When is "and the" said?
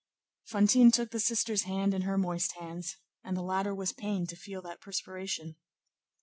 3.23-3.43